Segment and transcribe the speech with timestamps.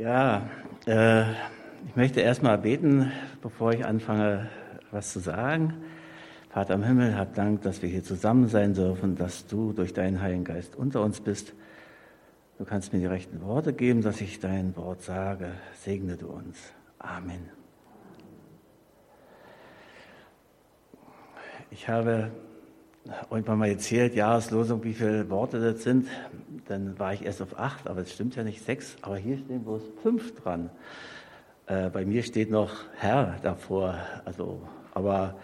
[0.00, 0.48] Ja,
[0.86, 1.30] äh,
[1.86, 3.12] ich möchte erstmal beten,
[3.42, 4.48] bevor ich anfange,
[4.90, 5.74] was zu sagen.
[6.48, 10.22] Vater im Himmel, hab Dank, dass wir hier zusammen sein dürfen, dass du durch deinen
[10.22, 11.52] Heiligen Geist unter uns bist.
[12.56, 15.50] Du kannst mir die rechten Worte geben, dass ich dein Wort sage.
[15.74, 16.56] Segne du uns.
[16.98, 17.50] Amen.
[21.70, 22.30] Ich habe
[23.30, 26.08] irgendwann mal gezählt, Jahreslosung, wie viele Worte das sind.
[26.68, 28.96] Dann war ich erst auf acht, aber es stimmt ja nicht sechs.
[29.02, 30.70] Aber hier stehen bloß fünf dran.
[31.66, 33.96] Äh, bei mir steht noch Herr davor.
[34.24, 34.60] Also,
[34.92, 35.36] aber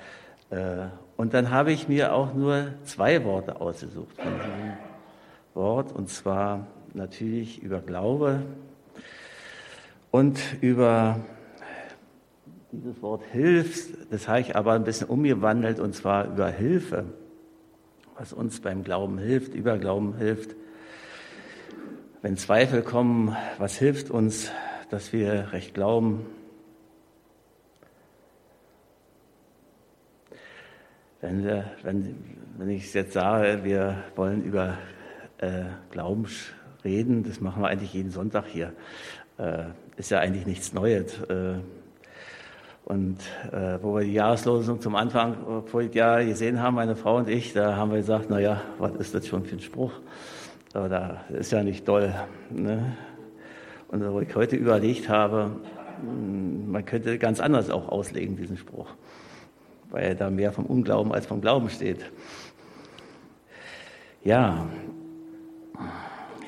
[0.50, 4.72] äh, und dann habe ich mir auch nur zwei Worte ausgesucht von diesem
[5.54, 8.42] Wort, und zwar natürlich über Glaube
[10.10, 11.20] und über
[12.70, 17.06] dieses Wort hilft, das habe ich aber ein bisschen umgewandelt, und zwar über Hilfe,
[18.18, 20.54] was uns beim Glauben hilft, über Glauben hilft.
[22.22, 24.50] Wenn Zweifel kommen, was hilft uns,
[24.90, 26.26] dass wir recht glauben?
[31.20, 32.16] Wenn, wir, wenn,
[32.56, 34.78] wenn ich jetzt sage, wir wollen über
[35.38, 36.26] äh, Glauben
[36.84, 38.72] reden, das machen wir eigentlich jeden Sonntag hier,
[39.38, 39.64] äh,
[39.96, 41.20] ist ja eigentlich nichts Neues.
[41.22, 41.58] Äh,
[42.86, 43.18] und
[43.52, 47.28] äh, wo wir die Jahreslosung zum Anfang äh, vor Jahr gesehen haben, meine Frau und
[47.28, 49.92] ich, da haben wir gesagt, na ja, was ist das schon für ein Spruch?
[50.72, 52.14] Aber da ist ja nicht doll.
[52.48, 52.96] Ne?
[53.88, 55.50] Und wo ich heute überlegt habe,
[56.00, 58.88] hm, man könnte ganz anders auch auslegen, diesen Spruch
[59.90, 62.04] weil da mehr vom Unglauben als vom Glauben steht.
[64.24, 64.68] Ja,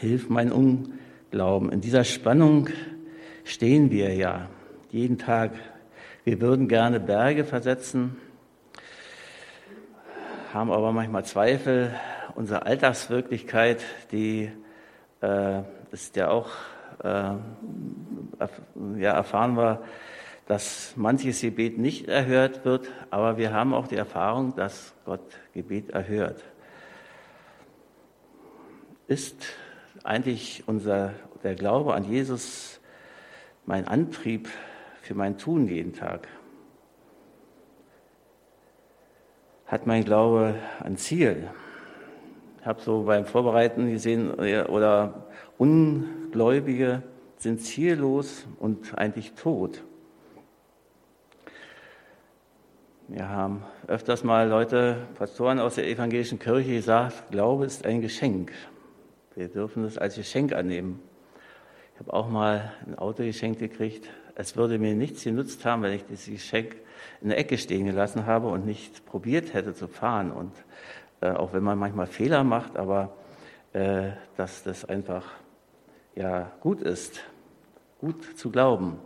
[0.01, 1.71] hilf mein Unglauben.
[1.71, 2.69] In dieser Spannung
[3.45, 4.49] stehen wir ja
[4.91, 5.53] jeden Tag.
[6.29, 8.19] Wir würden gerne Berge versetzen,
[10.53, 11.95] haben aber manchmal Zweifel.
[12.35, 14.51] Unsere Alltagswirklichkeit, die
[15.23, 16.51] äh, ist ja auch,
[17.03, 17.33] äh,
[18.99, 19.81] ja, erfahren wir,
[20.47, 25.23] dass manches Gebet nicht erhört wird, aber wir haben auch die Erfahrung, dass Gott
[25.55, 26.45] Gebet erhört.
[29.07, 29.47] Ist
[30.05, 32.81] eigentlich unser, der Glaube an Jesus
[33.65, 34.51] mein Antrieb
[35.09, 36.29] für mein Tun jeden Tag?
[39.67, 41.49] Hat mein Glaube ein Ziel?
[42.61, 45.27] Ich habe so beim Vorbereiten gesehen, oder
[45.57, 47.03] Ungläubige
[47.39, 49.83] sind ziellos und eigentlich tot.
[53.07, 58.53] Wir haben öfters mal Leute, Pastoren aus der evangelischen Kirche gesagt, Glaube ist ein Geschenk.
[59.35, 61.01] Wir dürfen es als Geschenk annehmen.
[61.99, 64.09] Ich habe auch mal ein Auto geschenkt gekriegt.
[64.37, 66.77] Es würde mir nichts genutzt haben, wenn ich dieses Geschenk
[67.21, 70.31] in der Ecke stehen gelassen habe und nicht probiert hätte zu fahren.
[70.31, 70.53] Und
[71.21, 73.17] äh, auch wenn man manchmal Fehler macht, aber
[73.73, 75.25] äh, dass das einfach
[76.15, 77.19] ja gut ist,
[77.99, 79.01] gut zu glauben.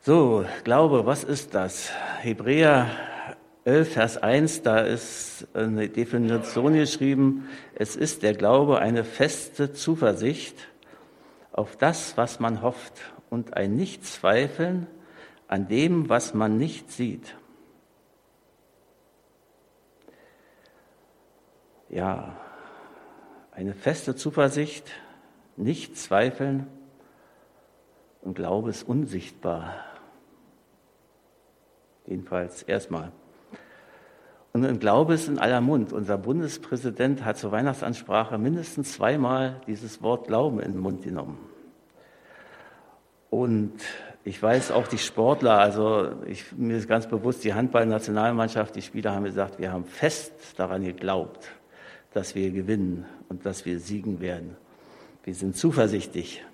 [0.00, 1.92] So, Glaube, was ist das?
[2.22, 2.86] Hebräer
[3.68, 10.56] 11, Vers 1, da ist eine Definition geschrieben, es ist der Glaube eine feste Zuversicht
[11.52, 12.94] auf das, was man hofft
[13.28, 14.86] und ein Nichtzweifeln
[15.48, 17.36] an dem, was man nicht sieht.
[21.90, 22.40] Ja,
[23.50, 24.90] eine feste Zuversicht,
[25.58, 26.68] nicht zweifeln
[28.22, 29.84] und Glaube ist unsichtbar.
[32.06, 33.12] Jedenfalls erstmal.
[34.64, 35.92] Und Glaube ist in aller Mund.
[35.92, 41.38] Unser Bundespräsident hat zur Weihnachtsansprache mindestens zweimal dieses Wort Glauben in den Mund genommen.
[43.30, 43.74] Und
[44.24, 49.14] ich weiß auch die Sportler, also ich, mir ist ganz bewusst, die Handballnationalmannschaft, die Spieler
[49.14, 51.50] haben gesagt, wir haben fest daran geglaubt,
[52.12, 54.56] dass wir gewinnen und dass wir siegen werden.
[55.24, 56.44] Wir sind zuversichtlich.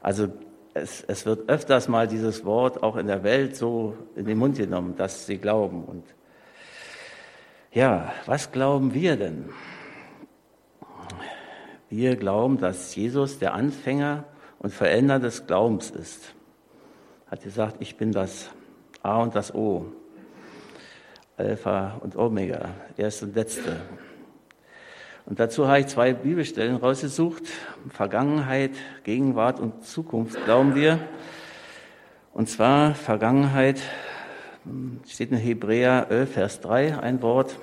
[0.00, 0.28] Also
[0.74, 4.58] es, es wird öfters mal dieses Wort auch in der Welt so in den Mund
[4.58, 5.84] genommen, dass sie glauben.
[5.84, 6.04] Und
[7.72, 9.50] ja, was glauben wir denn?
[11.90, 14.24] Wir glauben, dass Jesus der Anfänger
[14.58, 16.34] und Veränder des Glaubens ist.
[17.30, 18.50] Hat gesagt, ich bin das
[19.02, 19.86] A und das O,
[21.36, 23.76] Alpha und Omega, Erste und Letzte.
[25.24, 27.44] Und dazu habe ich zwei Bibelstellen rausgesucht.
[27.90, 28.72] Vergangenheit,
[29.04, 30.98] Gegenwart und Zukunft glauben wir.
[32.32, 33.80] Und zwar Vergangenheit
[35.06, 37.58] steht in Hebräer 11, Vers 3 ein Wort.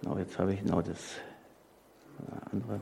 [0.00, 0.98] Genau, jetzt habe ich genau das
[2.50, 2.80] andere.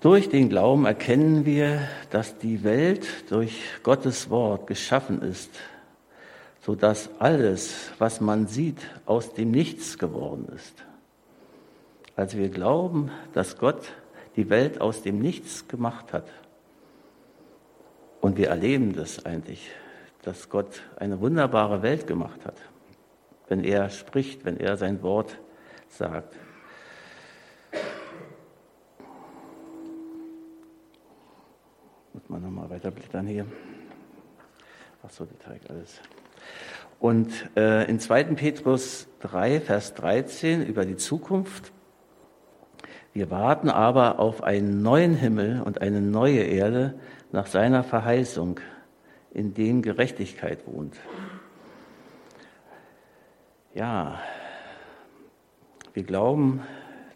[0.00, 5.50] Durch den Glauben erkennen wir, dass die Welt durch Gottes Wort geschaffen ist
[6.68, 10.74] so dass alles, was man sieht, aus dem Nichts geworden ist.
[12.14, 13.86] Also wir glauben, dass Gott
[14.36, 16.26] die Welt aus dem Nichts gemacht hat.
[18.28, 19.70] Und wir erleben das eigentlich,
[20.20, 22.56] dass Gott eine wunderbare Welt gemacht hat,
[23.48, 25.38] wenn er spricht, wenn er sein Wort
[25.88, 26.36] sagt.
[32.12, 33.46] Muss man nochmal weiterblättern hier.
[35.02, 35.98] Ach so, Detail alles.
[37.00, 38.24] Und äh, in 2.
[38.24, 41.72] Petrus 3, Vers 13 über die Zukunft.
[43.14, 46.92] Wir warten aber auf einen neuen Himmel und eine neue Erde
[47.32, 48.60] nach seiner Verheißung,
[49.30, 50.96] in dem Gerechtigkeit wohnt.
[53.74, 54.18] Ja,
[55.92, 56.62] wir glauben,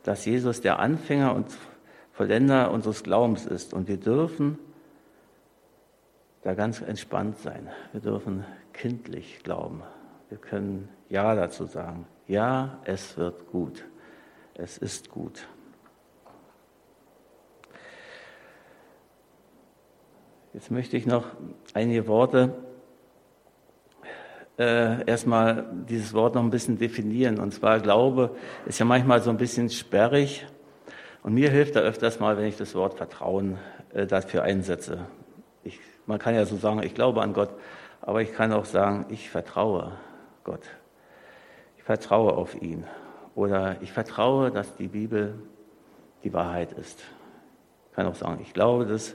[0.02, 1.46] dass Jesus der Anfänger und
[2.12, 4.58] Vollender unseres Glaubens ist und wir dürfen
[6.42, 7.68] da ganz entspannt sein.
[7.92, 9.82] Wir dürfen kindlich glauben.
[10.28, 12.06] Wir können Ja dazu sagen.
[12.26, 13.84] Ja, es wird gut.
[14.54, 15.46] Es ist gut.
[20.54, 21.24] Jetzt möchte ich noch
[21.72, 22.52] einige Worte,
[24.58, 27.38] äh, erstmal dieses Wort noch ein bisschen definieren.
[27.38, 30.46] Und zwar Glaube ist ja manchmal so ein bisschen sperrig.
[31.22, 33.56] Und mir hilft da öfters mal, wenn ich das Wort Vertrauen
[33.94, 35.06] äh, dafür einsetze.
[35.64, 37.50] Ich, man kann ja so sagen, ich glaube an Gott,
[38.02, 39.92] aber ich kann auch sagen, ich vertraue
[40.44, 40.68] Gott.
[41.78, 42.84] Ich vertraue auf ihn.
[43.34, 45.34] Oder ich vertraue, dass die Bibel
[46.24, 47.00] die Wahrheit ist.
[47.88, 49.14] Ich kann auch sagen, ich glaube das.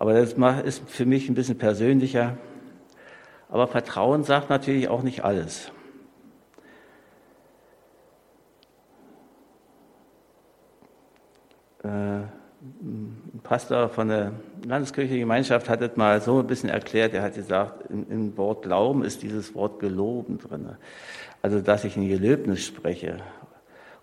[0.00, 0.32] Aber das
[0.64, 2.38] ist für mich ein bisschen persönlicher.
[3.50, 5.70] Aber Vertrauen sagt natürlich auch nicht alles.
[11.84, 14.32] Äh, ein Pastor von der
[14.64, 17.12] Landeskirche Gemeinschaft hat es mal so ein bisschen erklärt.
[17.12, 20.76] Er hat gesagt, im Wort Glauben ist dieses Wort Geloben drin.
[21.42, 23.18] Also, dass ich ein Gelöbnis spreche.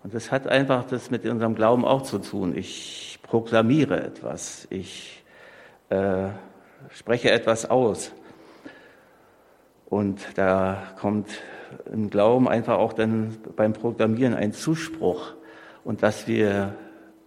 [0.04, 2.56] Und das hat einfach das mit unserem Glauben auch zu tun.
[2.56, 4.68] Ich proklamiere etwas.
[4.70, 5.17] Ich
[5.90, 6.28] äh,
[6.90, 8.12] spreche etwas aus.
[9.86, 11.28] Und da kommt
[11.90, 15.34] im Glauben einfach auch dann beim Programmieren ein Zuspruch
[15.84, 16.74] und dass wir,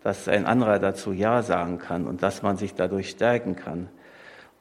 [0.03, 3.89] dass ein anderer dazu Ja sagen kann und dass man sich dadurch stärken kann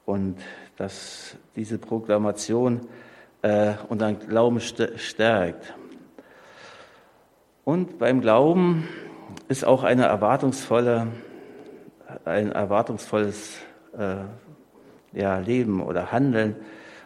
[0.07, 0.39] und
[0.77, 2.81] dass diese Proklamation
[3.43, 5.75] äh, unseren Glauben stärkt.
[7.65, 8.89] Und beim Glauben
[9.49, 11.09] ist auch eine erwartungsvolle,
[12.25, 13.59] ein erwartungsvolles
[13.97, 16.57] äh, ja, leben oder handeln.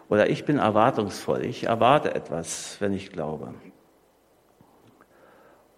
[0.09, 1.45] Oder ich bin erwartungsvoll.
[1.45, 3.55] Ich erwarte etwas, wenn ich glaube.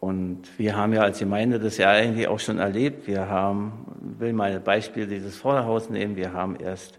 [0.00, 3.06] Und wir haben ja als Gemeinde das ja eigentlich auch schon erlebt.
[3.06, 3.86] Wir haben,
[4.18, 6.16] will mal ein Beispiel dieses Vorderhaus nehmen.
[6.16, 6.98] Wir haben erst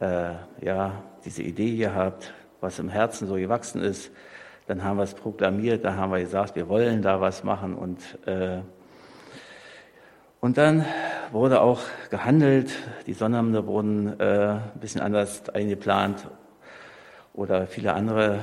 [0.00, 4.10] äh, ja diese Idee gehabt, was im Herzen so gewachsen ist.
[4.66, 5.84] Dann haben wir es proklamiert.
[5.84, 8.58] Da haben wir gesagt, wir wollen da was machen und äh,
[10.40, 10.84] und dann
[11.32, 11.80] wurde auch
[12.10, 12.72] gehandelt.
[13.06, 16.28] Die Sonnabende wurden äh, ein bisschen anders eingeplant
[17.32, 18.38] oder viele andere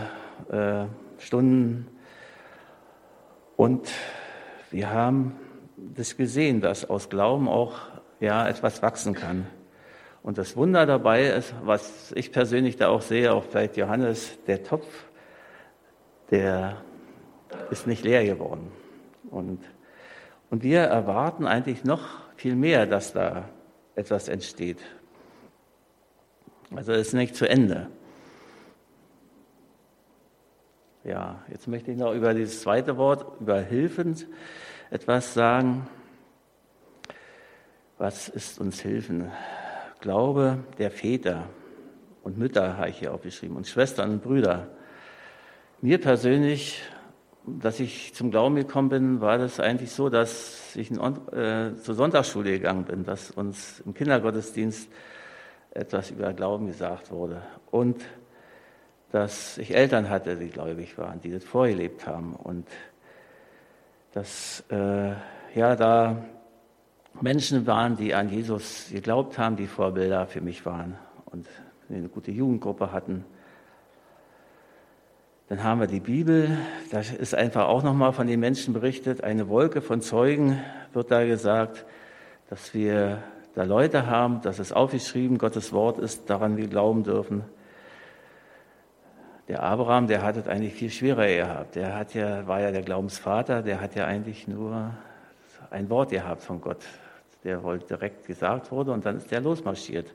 [0.52, 0.86] äh,
[1.22, 1.88] Stunden.
[3.56, 3.90] Und
[4.72, 5.36] wir haben
[5.78, 7.80] das gesehen, dass aus Glauben auch
[8.20, 9.48] ja, etwas wachsen kann.
[10.24, 14.64] Und das Wunder dabei ist, was ich persönlich da auch sehe, auch vielleicht Johannes, der
[14.64, 14.88] Topf,
[16.32, 16.78] der
[17.70, 18.72] ist nicht leer geworden.
[19.30, 19.60] Und
[20.54, 22.02] und wir erwarten eigentlich noch
[22.36, 23.50] viel mehr, dass da
[23.96, 24.78] etwas entsteht.
[26.76, 27.90] Also es ist nicht zu Ende.
[31.04, 34.16] Ja, jetzt möchte ich noch über dieses zweite Wort, über Hilfen,
[34.92, 35.88] etwas sagen.
[37.98, 39.32] Was ist uns Hilfen?
[40.02, 41.50] Glaube der Väter
[42.22, 44.68] und Mütter habe ich hier aufgeschrieben und Schwestern und Brüder.
[45.82, 46.84] Mir persönlich
[47.46, 52.52] dass ich zum Glauben gekommen bin, war das eigentlich so, dass ich äh, zur Sonntagsschule
[52.52, 54.90] gegangen bin, dass uns im Kindergottesdienst
[55.72, 57.42] etwas über Glauben gesagt wurde.
[57.72, 58.04] Und
[59.12, 62.34] dass ich Eltern hatte, die gläubig waren, die das vorgelebt haben.
[62.36, 62.68] Und
[64.14, 65.12] dass äh,
[65.54, 66.24] ja da
[67.22, 71.48] Menschen waren, die an Jesus geglaubt haben, die Vorbilder für mich waren und
[71.90, 73.26] eine gute Jugendgruppe hatten
[75.50, 76.58] dann haben wir die Bibel,
[76.92, 80.60] da ist einfach auch nochmal von den Menschen berichtet, eine Wolke von Zeugen
[80.94, 81.86] wird da gesagt,
[82.50, 83.22] dass wir
[83.56, 87.44] da Leute haben, das ist aufgeschrieben, Gottes Wort ist, daran wir glauben dürfen.
[89.48, 91.76] Der Abraham, der hat es eigentlich viel schwerer gehabt.
[91.76, 94.92] Der hat ja, war ja der Glaubensvater, der hat ja eigentlich nur
[95.70, 96.84] ein Wort gehabt von Gott.
[97.44, 100.14] Der wollte direkt gesagt wurde und dann ist der losmarschiert.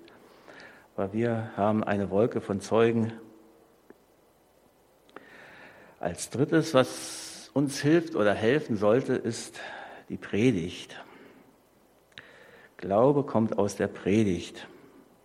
[0.97, 3.13] Aber wir haben eine Wolke von Zeugen
[6.01, 9.61] als drittes, was uns hilft oder helfen sollte, ist
[10.09, 11.03] die Predigt.
[12.77, 14.69] Glaube kommt aus der Predigt.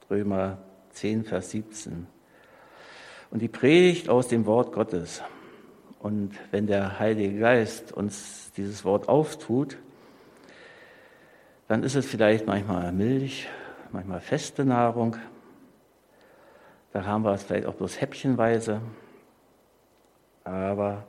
[0.10, 0.58] Römer
[0.92, 2.08] 10, Vers 17.
[3.30, 5.22] Und die Predigt aus dem Wort Gottes.
[6.00, 9.78] Und wenn der Heilige Geist uns dieses Wort auftut,
[11.68, 13.48] dann ist es vielleicht manchmal Milch,
[13.92, 15.16] manchmal feste Nahrung.
[16.92, 18.82] Da haben wir es vielleicht auch bloß häppchenweise.
[20.44, 21.06] Aber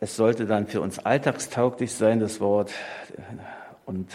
[0.00, 2.72] es sollte dann für uns alltagstauglich sein, das Wort.
[3.84, 4.12] Und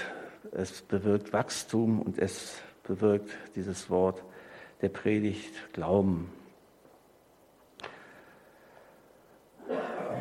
[0.51, 4.23] es bewirkt Wachstum und es bewirkt dieses Wort
[4.81, 6.31] der Predigt Glauben.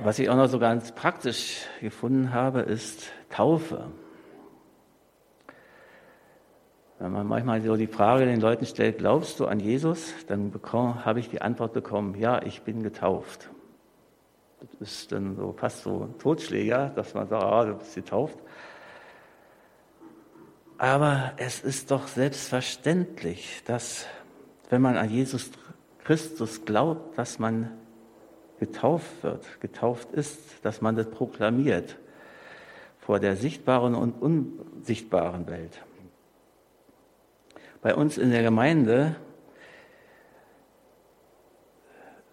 [0.04, 3.86] Was ich auch noch so ganz praktisch gefunden habe, ist Taufe.
[7.02, 10.14] Wenn man manchmal so die Frage den Leuten stellt, glaubst du an Jesus?
[10.28, 13.50] Dann habe ich die Antwort bekommen, ja, ich bin getauft.
[14.60, 18.38] Das ist dann so fast so ein Totschläger, dass man sagt, ah, du bist getauft.
[20.78, 24.06] Aber es ist doch selbstverständlich, dass
[24.70, 25.50] wenn man an Jesus
[26.04, 27.72] Christus glaubt, dass man
[28.60, 31.98] getauft wird, getauft ist, dass man das proklamiert
[33.00, 35.82] vor der sichtbaren und unsichtbaren Welt.
[37.82, 39.16] Bei uns in der Gemeinde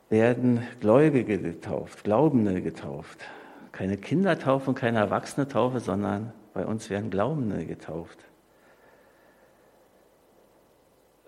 [0.10, 3.26] werden Gläubige getauft, Glaubende getauft.
[3.72, 8.20] Keine Kindertaufe und keine Erwachsene-Taufe, sondern bei uns werden Glaubende getauft.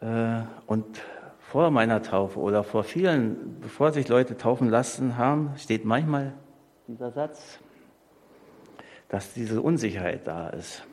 [0.01, 1.01] Äh, und
[1.39, 6.33] vor meiner Taufe oder vor vielen, bevor sich Leute taufen lassen haben, steht manchmal
[6.87, 7.59] dieser Satz,
[9.09, 10.83] dass diese Unsicherheit da ist.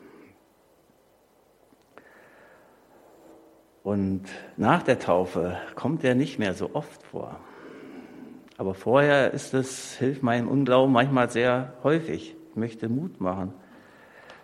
[3.83, 4.23] Und
[4.57, 7.39] nach der Taufe kommt er nicht mehr so oft vor.
[8.57, 12.35] Aber vorher ist es, hilft meinem Unglauben manchmal sehr häufig.
[12.49, 13.53] Ich möchte Mut machen,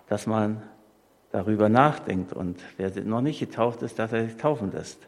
[0.08, 0.64] dass man
[1.32, 5.06] darüber nachdenkt und wer noch nicht getauft ist, dass er sich taufen lässt.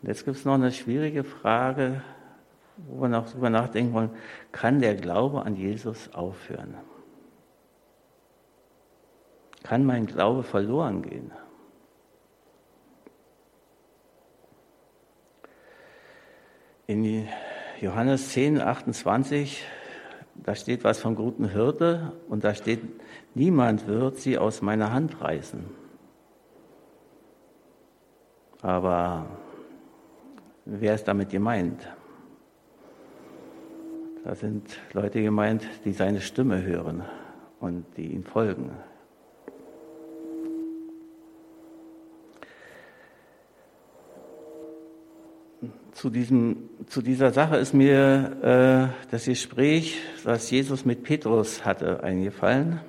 [0.00, 2.02] Und jetzt gibt es noch eine schwierige Frage,
[2.76, 4.10] wo wir noch darüber nachdenken wollen,
[4.52, 6.74] kann der Glaube an Jesus aufhören?
[9.70, 11.30] Kann mein Glaube verloren gehen?
[16.88, 17.28] In
[17.80, 19.64] Johannes 10, 28,
[20.34, 22.80] da steht was vom guten Hirte und da steht,
[23.36, 25.64] niemand wird sie aus meiner Hand reißen.
[28.62, 29.26] Aber
[30.64, 31.86] wer ist damit gemeint?
[34.24, 37.04] Da sind Leute gemeint, die seine Stimme hören
[37.60, 38.72] und die ihm folgen.
[46.00, 52.02] Zu, diesem, zu dieser Sache ist mir äh, das Gespräch, was Jesus mit Petrus hatte,
[52.02, 52.80] eingefallen.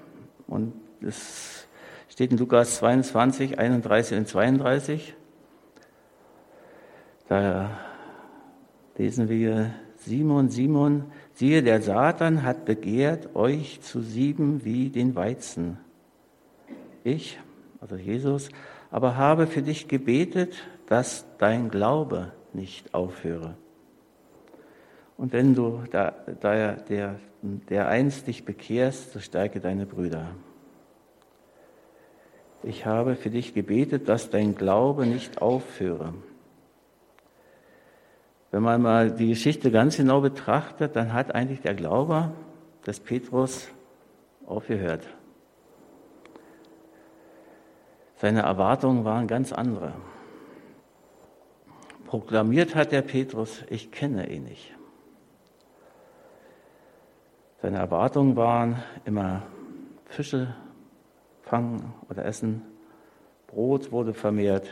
[0.48, 1.68] Und es
[2.08, 5.14] steht in Lukas 22, 31 und 32.
[7.28, 7.82] Da
[8.98, 11.04] lesen wir, Simon, Simon,
[11.34, 15.80] siehe, der Satan hat begehrt, euch zu sieben wie den Weizen.
[17.04, 17.38] Ich,
[17.82, 18.48] also Jesus,
[18.90, 23.56] aber habe für dich gebetet, dass dein Glaube nicht aufhöre.
[25.18, 30.28] Und wenn du da, da der, der einst dich bekehrst, so stärke deine Brüder.
[32.64, 36.14] Ich habe für dich gebetet, dass dein Glaube nicht aufhöre.
[38.52, 42.32] Wenn man mal die Geschichte ganz genau betrachtet, dann hat eigentlich der Glaube
[42.86, 43.70] des Petrus
[44.46, 45.06] aufgehört.
[48.18, 49.94] Seine Erwartungen waren ganz andere.
[52.12, 54.76] Proklamiert hat der Petrus, ich kenne ihn nicht.
[57.62, 59.44] Seine Erwartungen waren immer
[60.08, 60.54] Fische
[61.44, 62.64] fangen oder essen,
[63.48, 64.68] Brot wurde vermehrt,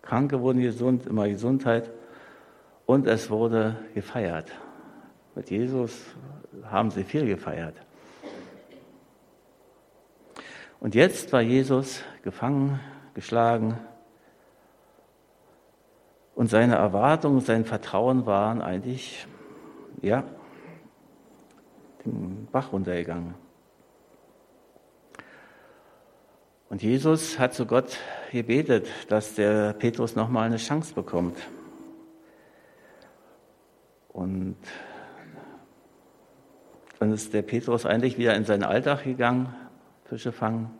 [0.00, 1.90] Kranke wurden gesund, immer Gesundheit
[2.86, 4.50] und es wurde gefeiert.
[5.34, 6.06] Mit Jesus
[6.64, 7.74] haben sie viel gefeiert.
[10.80, 12.80] Und jetzt war Jesus gefangen,
[13.12, 13.76] geschlagen,
[16.36, 19.26] und seine Erwartungen, sein Vertrauen waren eigentlich,
[20.02, 20.22] ja,
[22.04, 23.34] den Bach runtergegangen.
[26.68, 27.96] Und Jesus hat zu Gott
[28.32, 31.38] gebetet, dass der Petrus nochmal eine Chance bekommt.
[34.08, 34.56] Und
[36.98, 39.54] dann ist der Petrus eigentlich wieder in seinen Alltag gegangen,
[40.04, 40.70] Fische fangen.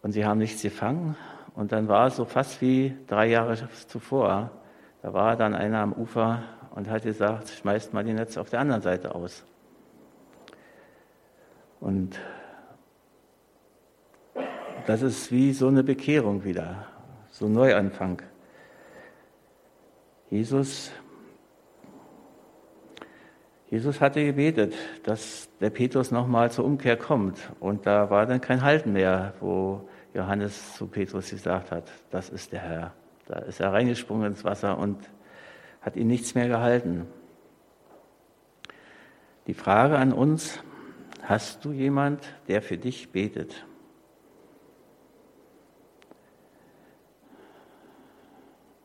[0.00, 1.16] Und sie haben nichts gefangen.
[1.54, 4.50] Und dann war es so fast wie drei Jahre zuvor.
[5.02, 6.42] Da war dann einer am Ufer
[6.74, 9.44] und hat gesagt, schmeißt mal die Netze auf der anderen Seite aus.
[11.80, 12.18] Und
[14.86, 16.86] das ist wie so eine Bekehrung wieder,
[17.30, 18.22] so ein Neuanfang.
[20.28, 20.92] Jesus,
[23.68, 27.38] Jesus hatte gebetet, dass der Petrus nochmal zur Umkehr kommt.
[27.58, 32.52] Und da war dann kein Halten mehr, wo Johannes zu Petrus gesagt hat, das ist
[32.52, 32.94] der Herr.
[33.26, 34.98] Da ist er reingesprungen ins Wasser und
[35.80, 37.06] hat ihn nichts mehr gehalten.
[39.46, 40.58] Die Frage an uns,
[41.22, 43.66] hast du jemand, der für dich betet?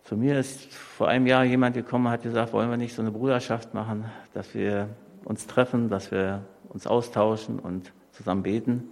[0.04, 3.12] Zu mir ist vor einem Jahr jemand gekommen, hat gesagt, wollen wir nicht so eine
[3.12, 4.90] Bruderschaft machen, dass wir
[5.24, 8.90] uns treffen, dass wir uns austauschen und zusammen beten.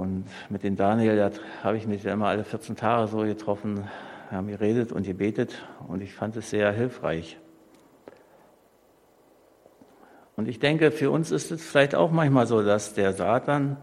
[0.00, 1.30] Und mit dem Daniel, da
[1.62, 3.84] habe ich mich immer alle 14 Tage so getroffen,
[4.30, 7.38] wir haben geredet und gebetet und ich fand es sehr hilfreich.
[10.36, 13.76] Und ich denke, für uns ist es vielleicht auch manchmal so, dass der Satan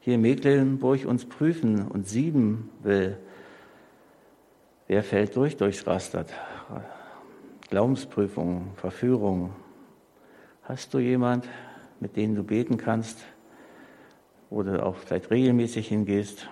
[0.00, 3.16] hier in Mecklenburg uns prüfen und sieben will.
[4.88, 6.34] Wer fällt durch durchs Rastert?
[7.70, 9.54] Glaubensprüfung, Verführung.
[10.64, 11.48] Hast du jemand,
[11.98, 13.24] mit dem du beten kannst,
[14.52, 16.46] wo du auch vielleicht regelmäßig hingehst?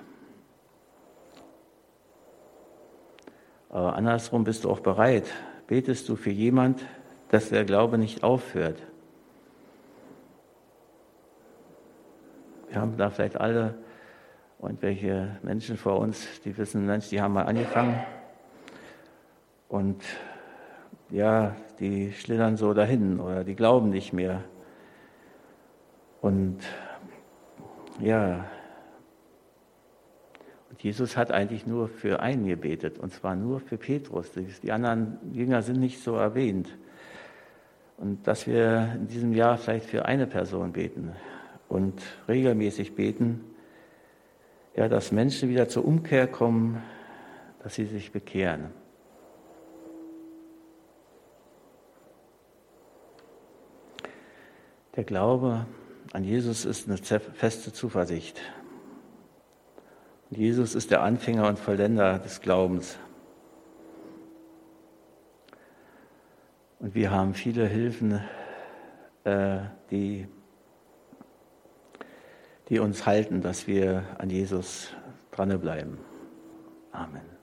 [3.69, 5.27] Aber andersrum bist du auch bereit.
[5.67, 6.83] Betest du für jemand,
[7.29, 8.79] dass der Glaube nicht aufhört?
[12.69, 13.75] Wir haben da vielleicht alle
[14.59, 18.03] und welche Menschen vor uns, die wissen, Mensch, die haben mal angefangen
[19.69, 20.03] und
[21.11, 24.43] ja, die schlittern so dahin oder die glauben nicht mehr.
[26.21, 26.61] Und
[28.01, 28.45] ja,
[30.71, 34.31] und Jesus hat eigentlich nur für einen gebetet, und zwar nur für Petrus.
[34.63, 36.69] Die anderen Jünger sind nicht so erwähnt.
[37.97, 41.13] Und dass wir in diesem Jahr vielleicht für eine Person beten
[41.69, 43.45] und regelmäßig beten,
[44.75, 46.83] ja, dass Menschen wieder zur Umkehr kommen,
[47.63, 48.71] dass sie sich bekehren.
[54.97, 55.67] Der Glaube
[56.13, 58.41] an Jesus ist eine feste Zuversicht.
[60.31, 62.99] Jesus ist der Anfänger und Vollender des Glaubens.
[66.79, 68.21] Und wir haben viele Hilfen,
[69.25, 69.59] äh,
[69.91, 70.29] die,
[72.69, 74.93] die uns halten, dass wir an Jesus
[75.33, 75.99] dranbleiben.
[76.93, 77.40] Amen.